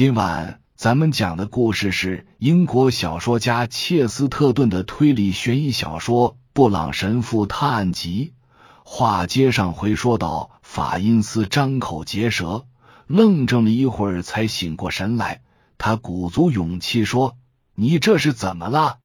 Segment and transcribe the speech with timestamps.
[0.00, 8.32] 今晚咱们讲的故事是英国小说家切斯特顿的推理悬疑小说《布朗神父探案集》。
[8.82, 12.64] 话接上回，说到法因斯张口结舌，
[13.08, 15.42] 愣怔了一会儿，才醒过神来。
[15.76, 17.36] 他鼓足勇气说
[17.76, 19.00] ：“你这是怎么了？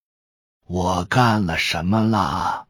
[0.65, 2.67] 我干了什么了？”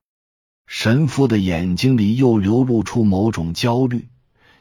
[0.65, 4.09] 神父的眼睛里又流露出某种焦虑。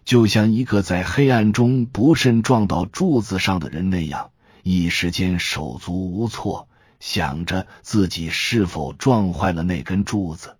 [0.04, 4.32] 就像一个在黑暗中不慎撞到柱子上的人那样，
[4.62, 6.68] 一时间手足无措，
[7.00, 10.58] 想着自己是否撞坏了那根柱子。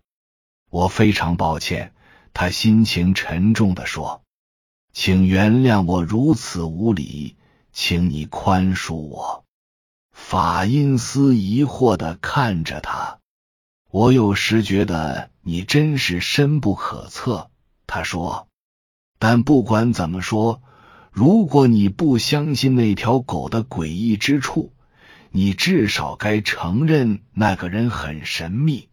[0.71, 1.93] 我非常抱歉，
[2.33, 4.23] 他心情沉重的说
[4.95, 7.37] ：“请原谅我如此无礼，
[7.71, 9.45] 请你宽恕我。”
[10.11, 13.19] 法因斯疑惑的看着他，
[13.91, 17.51] 我有时觉得你真是深不可测。
[17.87, 18.49] 他说。
[19.27, 20.61] 但不管怎么说，
[21.11, 24.75] 如果你不相信那条狗的诡异之处，
[25.31, 28.91] 你至少该承认那个人很神秘。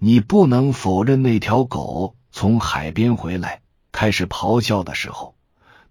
[0.00, 3.60] 你不能否认那条狗从海边回来
[3.92, 5.36] 开始咆哮的时候，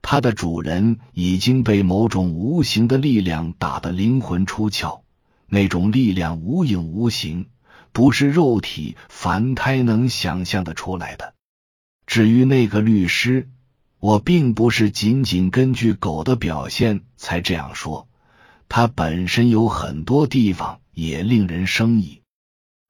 [0.01, 4.99] 它的主人已经被某种无形的力量打得灵魂出窍。
[5.47, 7.47] 那种力量无影无形，
[7.93, 11.33] 不是肉体凡胎能想象的出来的。
[12.05, 13.47] 至于那个律师。
[14.01, 18.07] 我并不是仅仅根据狗的表现才这样说，
[18.67, 22.23] 它本身有很多地方也令人生疑。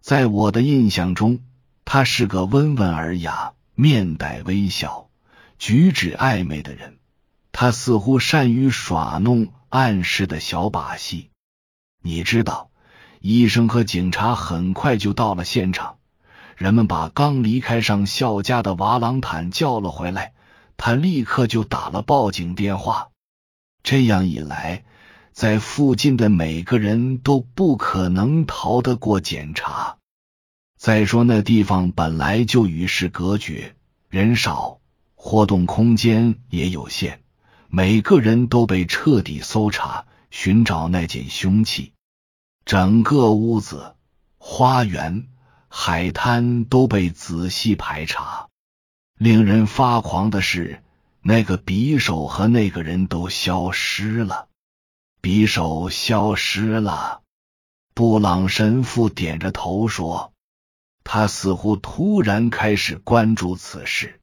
[0.02, 1.40] 在我的印象中，
[1.84, 5.10] 他是个温文尔雅、面带微笑、
[5.60, 6.98] 举止暧昧的人。
[7.52, 11.30] 他似乎善于耍弄、暗示的小把戏。
[12.02, 12.70] 你知道，
[13.20, 15.98] 医生和警察很快就到了现场，
[16.56, 20.32] 人们把刚离开上校家的瓦朗坦叫了回来。
[20.84, 23.10] 他立刻就打了报警电话。
[23.84, 24.84] 这样一来，
[25.32, 29.98] 在附近的每个人都不可能逃得过检查。
[30.80, 33.76] 再说，那地方本来就与世隔绝，
[34.10, 34.80] 人少，
[35.14, 37.20] 活动空间也有限，
[37.68, 41.94] 每个人都被彻底搜查，寻找那件凶器。
[42.66, 43.94] 整个屋子、
[44.40, 45.28] 花园、
[45.68, 48.48] 海滩都被仔细排查。
[49.22, 50.82] 令人发狂的是，
[51.22, 54.48] 那个匕首和那个人都消失了。
[55.22, 57.22] 匕首消失了。
[57.94, 60.34] 布朗神父点着头说
[61.06, 64.20] ：“他似乎突然开始关注此事。”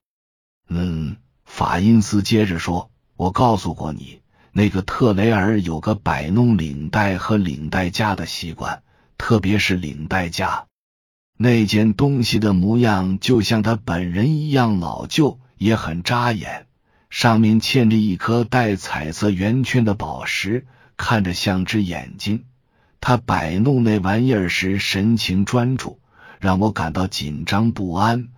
[0.66, 4.20] 嗯，法因斯接着说：“我告诉过你，
[4.50, 8.82] 那个特雷尔有个摆弄领带和领带夹的习惯，
[9.16, 10.66] 特别是领带夹。”
[11.40, 16.66] 那件东西的模样就像他本人一样老旧，也很扎眼。
[17.10, 20.66] 上面嵌着一颗带彩色圆圈的宝石，
[20.96, 22.44] 看着像只眼睛。
[23.00, 26.00] 他摆弄那玩意儿时神情专注，
[26.40, 28.30] 让我感到紧张不安，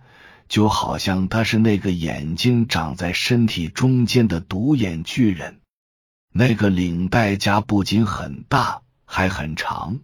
[0.47, 5.57] 就好像他是那个眼睛长在身体中间的独眼巨人。
[6.31, 10.01] 那个领带夹不仅很大，还很长。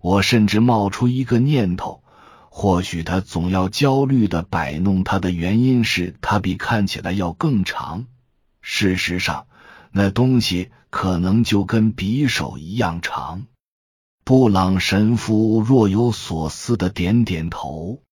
[0.00, 2.04] 我甚至冒出一个念头。
[2.50, 8.06] 或许他总要焦虑的摆弄他的原因是，他比看起来要更长。
[8.60, 9.46] 事实上，
[9.92, 13.46] 那东西可能就跟匕首一样长。
[14.24, 18.02] 布朗神父若有所思的点点头。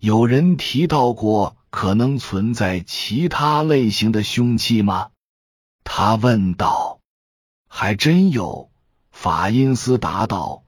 [0.00, 5.10] 有人提到过可能存在其他类型的凶器吗？
[5.84, 6.98] 他问道。
[7.68, 8.70] 还真有，
[9.10, 10.63] 法因斯答道。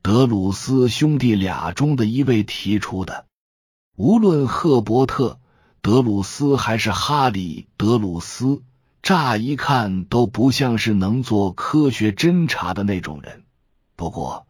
[0.00, 3.26] 德鲁斯兄弟俩中的一位提出的，
[3.96, 5.30] 无论赫伯特·
[5.82, 8.62] 德鲁斯还是哈里·德鲁斯，
[9.02, 13.42] 乍一看都不像是能做科学侦查的那种人。
[13.96, 14.46] 不过，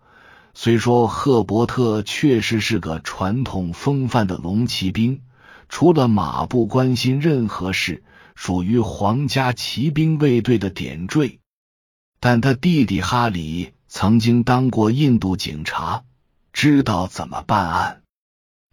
[0.54, 5.22] 虽说赫伯特确实是个传统风范的龙骑兵，
[5.68, 8.04] 除了马不关心任何事，
[8.34, 11.40] 属于皇家骑兵卫队的点缀，
[12.20, 13.72] 但他弟弟哈里。
[13.88, 16.04] 曾经当过印度警察，
[16.52, 18.02] 知道怎么办案。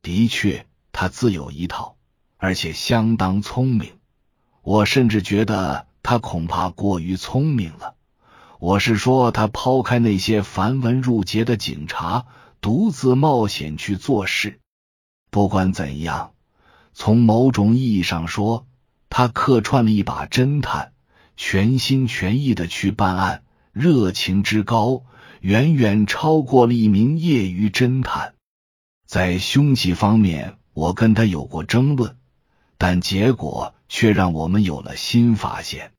[0.02, 1.96] 的确，他自有一套，
[2.36, 3.94] 而且相当聪明。
[4.62, 7.96] 我甚至觉得他恐怕过于聪明了。
[8.60, 12.26] 我是说，他抛开那些繁文缛节的警察，
[12.60, 14.60] 独自冒险去做事。
[15.32, 16.34] 不管怎样，
[16.94, 18.68] 从某种意义上说，
[19.10, 20.92] 他客串了一把侦探，
[21.38, 23.44] 全心全意的去办案。
[23.76, 25.04] 热情之高，
[25.42, 28.34] 远远超过了一名业余侦探。
[29.06, 32.16] 在凶器方面，我跟他有过争论，
[32.78, 35.92] 但结果却让我们有了新发现。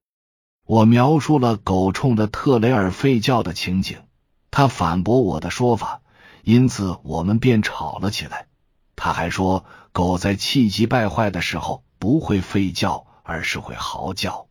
[0.64, 3.98] 我描述了狗冲着特雷尔吠叫的情景，
[4.50, 6.00] 他反驳我的说法，
[6.44, 8.46] 因此我们便吵了起来。
[8.96, 14.46] 他还说，狗在气急败坏的时候不会吠叫，而是会嚎叫。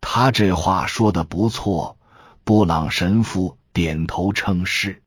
[0.00, 1.98] 他这话说的不错，
[2.46, 5.02] 布朗神父点头称是。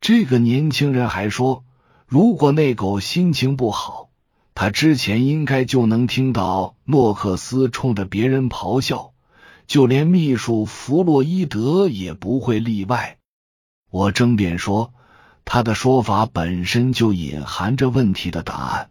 [0.00, 1.64] 这个年轻人还说，
[2.06, 4.08] 如果那狗心情不好，
[4.54, 9.12] 他之前应该就能听到诺克斯冲着别人咆哮，
[9.66, 13.18] 就连秘书弗洛伊德也不会例外。
[13.90, 14.94] 我争辩说。
[15.44, 18.90] 他的说法本身就隐含着问题的答案，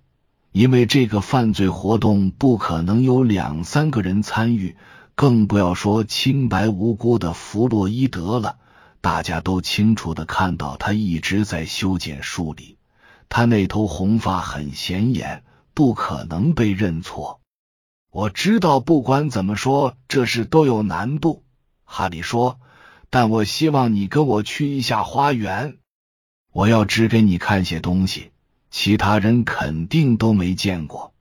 [0.51, 4.75] 因为这个犯罪活动不可能有两三个人参与，
[5.16, 8.58] 更不要说清白无辜的弗洛伊德了。
[9.02, 12.78] 大家都清楚的看到，他一直在修剪树篱，
[13.30, 15.44] 他那头红发很显眼，
[15.74, 17.40] 不可能被认错。
[18.12, 21.44] 我知道，不管怎么说，这事都有难度。
[21.84, 22.60] 哈利说
[23.10, 25.78] ：“但我希望你跟我去一下花园。”
[26.54, 28.31] 我要指给你看些东西，
[28.69, 31.13] 其他人肯定都没见过。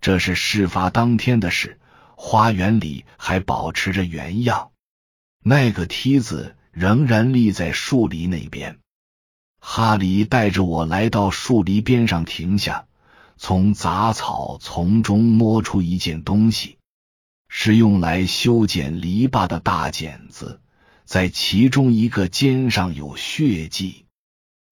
[0.00, 1.78] 这是事发当天的事，
[2.20, 4.72] 花园里还保持着原样，
[5.40, 8.80] 那个梯子仍然立在树篱那边。
[9.60, 12.86] 哈里带着我来到树篱边上停下，
[13.36, 16.78] 从杂草丛中摸出一件东西，
[17.48, 20.60] 是用来修剪篱笆的大剪子，
[21.04, 24.06] 在其中一个尖上有血迹。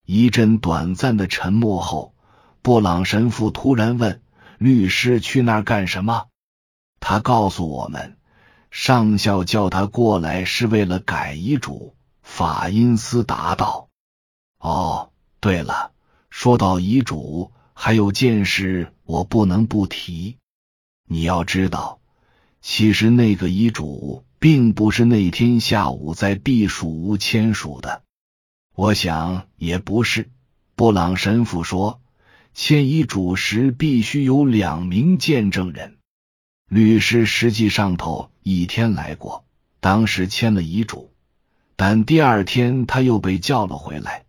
[0.05, 2.13] 一阵短暂的沉默后，
[2.61, 4.21] 布朗神父突然问
[4.59, 6.27] ：“律师去那儿干什么？”
[7.01, 8.17] 他告诉我们，
[8.71, 11.95] 上校叫他过来是为了改遗嘱。
[12.23, 13.89] 法因斯答道
[14.59, 15.93] ：“哦，对了，
[16.29, 20.37] 说到遗嘱，还有件事我不能不提。
[21.09, 22.01] 你要知道，
[22.61, 28.03] 其实那个遗嘱并不是那天下午在避暑屋签署的。”
[28.75, 30.29] 我想也不是，
[30.75, 32.01] 布朗神父说，
[32.53, 35.96] 签遗嘱时必须有两名见证人。
[36.69, 39.45] 律师实际上头一天来过，
[39.81, 41.13] 当时签了遗嘱，
[41.77, 44.25] 但第二天他又被叫了回来，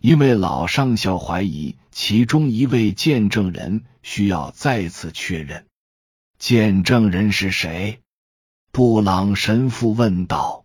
[0.00, 5.66] 因为老上校怀疑其中一位见证人需要再次确认。
[6.38, 8.00] 见证人是谁？
[8.72, 10.64] 布朗神父问道。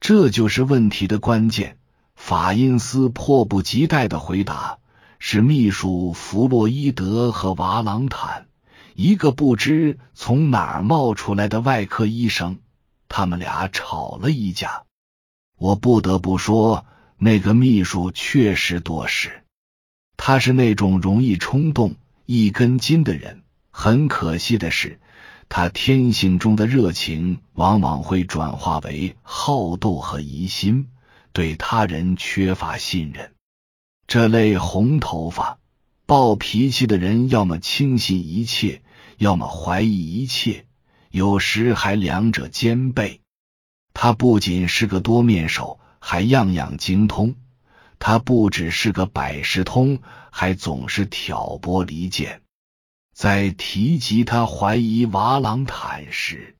[0.00, 1.78] 这就是问题的关键。
[2.14, 4.78] 法因斯迫不及待的回答
[5.20, 8.45] ：“是秘书弗洛伊德和瓦朗坦，
[8.96, 12.58] 一个不知从哪儿冒出来的外科医生。
[13.08, 14.84] 他们俩吵了一架。
[15.58, 16.86] 我不得不说，
[17.18, 19.44] 那个秘书确实多事。
[20.16, 21.94] 他是那种容易冲动、
[22.24, 23.42] 一根筋的人。
[23.70, 24.98] 很可惜的是，
[25.48, 30.88] 他天性中的热情往往会转化为好斗和疑心。”
[31.36, 33.34] 对他人缺乏信任，
[34.06, 35.58] 这类红头发、
[36.06, 38.80] 暴脾气的人，要么轻信一切，
[39.18, 40.66] 要么怀疑一切，
[41.10, 43.20] 有时还两者兼备。
[43.94, 47.34] 他不仅是个多面手，还样样精通。
[47.98, 52.42] 他不只是个百事通，还总是挑拨离间。
[53.14, 56.56] 在提及他怀疑瓦朗坦时，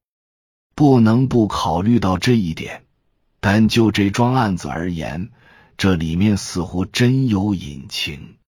[0.75, 2.85] 不能不考虑到这一点。
[3.41, 5.31] 但就这桩案子而言，
[5.77, 8.39] 这里面似乎真有隐情。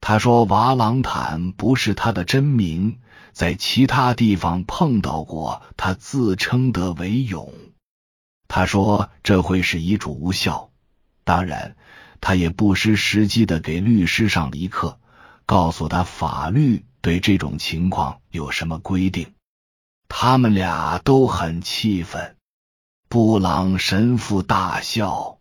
[0.00, 2.98] 他说瓦朗坦不是他的真名，
[3.34, 7.52] 在其他地方碰到过他自称的韦勇。
[8.46, 10.70] 他说这会使遗嘱无效。
[11.24, 11.76] 当然，
[12.20, 15.00] 他也不失时机的给律师上了一课，
[15.46, 19.34] 告诉他法律对这种情况有什么规定。
[20.08, 22.36] 他们俩都很气愤。
[23.08, 25.38] 布朗神父大笑。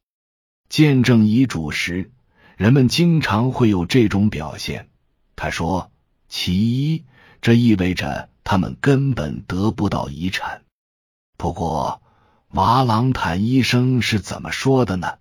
[0.70, 2.12] 见证遗嘱时，
[2.58, 4.90] 人们经常会有这种表现。
[5.36, 5.92] 他说
[6.28, 7.04] ：“其一，
[7.44, 10.62] 这意味着他们根本得不到遗产。
[11.36, 12.02] 不过，
[12.52, 15.18] 瓦朗坦医生是怎么说的呢？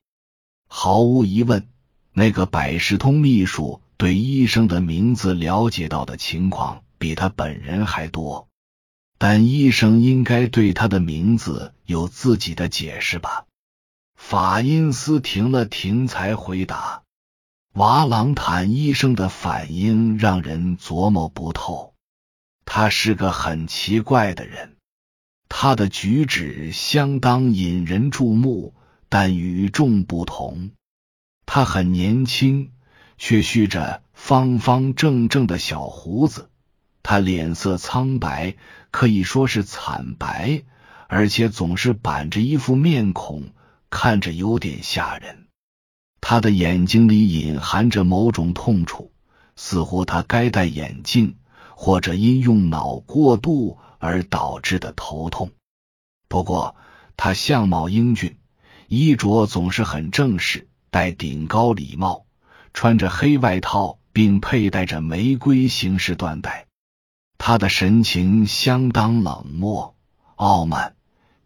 [0.69, 1.67] 毫无疑问，
[2.13, 8.47] 那个百事通秘书对医生的名字了解到的情况比他本人还多。”
[9.19, 13.47] 但医生应该对他的名字有自己的解释吧？
[14.15, 17.03] 法因斯停了停，才回答。
[17.73, 21.92] 瓦朗坦医生的反应让人琢磨不透。
[22.65, 24.77] 他是个很奇怪的人，
[25.49, 28.75] 他的举止相当引人注目，
[29.09, 30.71] 但与众不同。
[31.45, 32.71] 他很年轻，
[33.19, 36.49] 却蓄着方方正正的小胡子。
[37.03, 38.55] 他脸色苍白，
[38.91, 40.63] 可以说是惨白，
[41.09, 43.51] 而且总是板着一副面孔，
[43.91, 45.49] 看着有点吓人。
[46.21, 49.11] 他的眼睛里隐含着某种痛楚，
[49.57, 51.35] 似乎他该戴眼镜，
[51.83, 55.51] 或者因用脑过度而导致的头痛。
[56.29, 56.77] 不过
[57.17, 58.37] 他相貌英俊，
[58.87, 62.25] 衣着总是很正式，戴顶高礼帽，
[62.73, 66.69] 穿着黑外套，并佩戴着玫瑰形式缎带。
[67.37, 69.97] 他的神情相当冷漠、
[70.37, 70.95] 傲慢，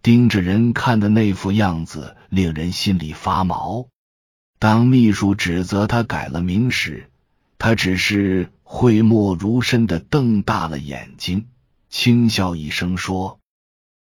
[0.03, 3.87] 盯着人看的那副样子，令人心里发毛。
[4.59, 7.11] 当秘书指责他改了名时，
[7.57, 11.47] 他只是讳莫如深的瞪大了眼睛，
[11.89, 13.39] 轻笑一声说：“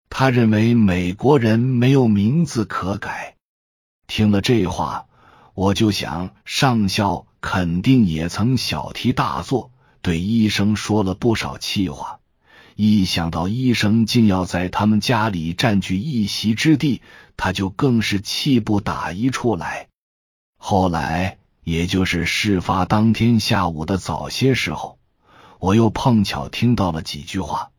[0.08, 3.36] 他认为美国人没有名字可改。”
[4.08, 5.08] 听了这话，
[5.52, 12.20] 我就想上校肯定也曾小题大做，对医生说了不少气话。
[12.76, 17.02] 一想到医生竟要在他们家里占据一席之地，
[17.36, 19.88] 他就更是气不打一处来。
[20.56, 21.36] 后来，
[21.66, 25.00] 也就是事发当天下午的早些时候，
[25.58, 27.72] 我又碰巧听到了几句话，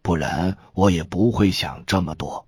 [0.00, 2.46] 不然我也不会想这么多。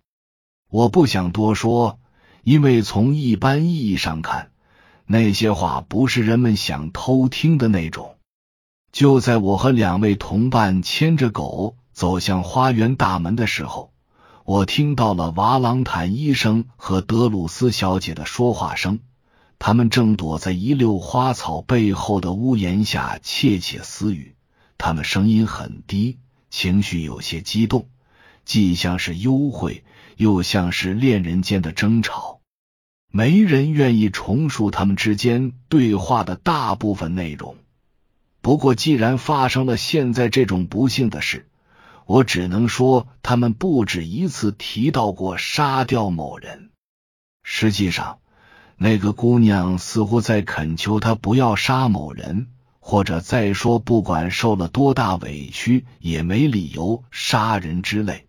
[0.70, 1.98] 我不想多说，
[2.44, 4.52] 因为从一般意义上看，
[5.04, 8.14] 那些话不是人们想偷听的那种。
[8.92, 13.92] 就在我和两位同伴牵着狗走向花园大门的时候，
[14.44, 19.00] 我听到了瓦朗坦医生和德鲁斯小姐的说话声。
[19.58, 24.34] 他们正躲在一溜花草背后的屋檐下窃窃私语，
[24.76, 26.18] 他们声音很低，
[26.50, 27.88] 情绪有些激动，
[28.44, 29.82] 既像是幽会，
[30.16, 32.40] 又像是恋人间的争吵。
[33.10, 37.56] 没人愿意重述他们之间对话的大部分内容。
[38.42, 41.48] 不过，既然发生了现在这种不幸的事，
[42.04, 46.70] 我只能说，他们不止一次提到过杀掉某人。
[47.42, 48.18] 实际上。
[48.76, 52.48] 那个姑娘似乎在恳求他不要杀某人，
[52.80, 58.26] 或者再说，不管受了多大委屈，也没理由杀人之类。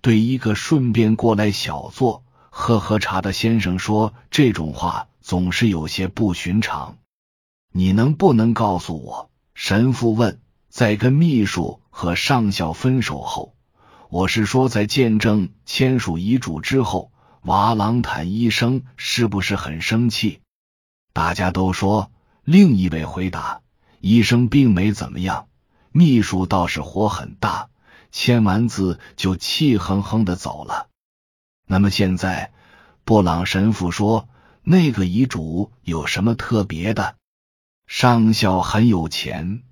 [0.00, 6.98] 对一个顺便过来小坐、喝喝茶的先生说这种话，总是有些不寻常。
[7.72, 9.30] 你能不能告诉我？
[9.54, 10.40] 神父问。
[10.68, 13.54] 在跟秘书和上校分手后，
[14.10, 17.12] 我是说，在见证签署遗嘱之后。
[17.44, 20.40] 瓦朗坦医生是不是很生气？
[21.12, 22.10] 大家都说。
[22.42, 23.60] 另一位回答
[24.00, 25.48] ：“医生并没怎么样，
[25.92, 27.68] 秘书倒是火很大，
[28.10, 30.88] 签完字就气哼哼的走了。”
[31.68, 32.52] 那么现在，
[33.04, 34.26] 布朗神父说
[34.64, 37.16] ：“那个遗嘱有什么特别的？”
[37.86, 39.62] 上校很有钱，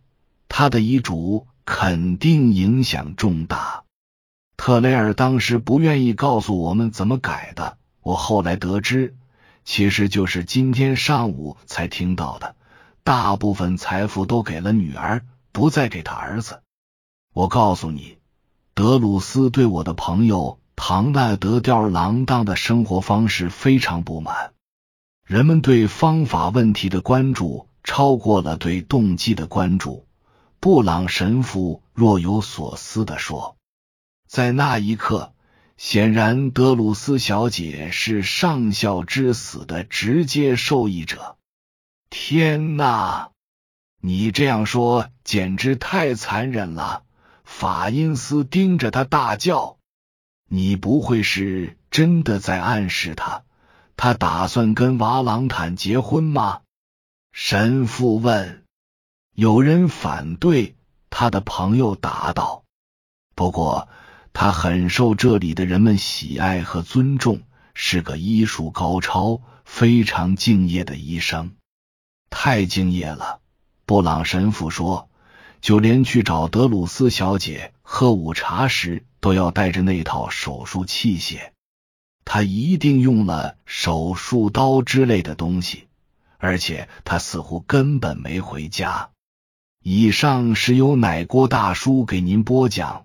[0.47, 3.85] 他的遗嘱肯定影响重大。
[4.65, 9.17] 特雷尔当时不愿意告诉我们怎么改的，我后来得知，
[9.65, 12.55] 其实就是今天上午才听到的。
[13.03, 16.63] 大部分财富都给了女儿，不再给他儿子。
[17.35, 18.19] 我告诉你，
[18.73, 24.53] 德鲁斯对我的朋友唐纳德吊儿郎当的生活方式非常不满。
[25.27, 30.07] 人们对方法问题的关注超过了对动机的关注。
[30.61, 33.57] 布朗神父若有所思的说。
[34.33, 35.35] 在那一刻，
[35.77, 41.37] 显然德鲁斯小姐是上校之死的直接受益者。
[42.09, 43.29] 天哪！
[44.01, 47.03] 你这样说简直太残忍了！
[47.45, 49.77] 法因斯盯着他大叫
[50.49, 53.45] ：“你不会是真的在暗示他，
[53.99, 56.63] 他打算跟瓦朗坦结婚吗？”
[57.33, 58.65] 神父问。
[59.35, 60.75] 有人反对，
[61.11, 62.65] 他的朋友答道
[63.37, 63.89] ：“不过。”
[64.33, 67.43] 他很受这里的人们喜爱和尊重，
[67.75, 71.53] 是个医术高超、非常敬业的医生。
[72.31, 73.41] 太敬业了，
[73.85, 75.11] 布朗神父说，
[75.61, 81.51] 就连去找德鲁斯小姐喝午茶时，都要带着那套手术器械。
[82.25, 85.89] 他一定用了手术刀之类的东西，
[86.39, 89.11] 而且他似乎根本没回家。
[89.85, 93.05] 以上是由奶锅大叔给您播讲。